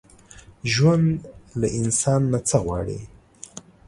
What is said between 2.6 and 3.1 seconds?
غواړي؟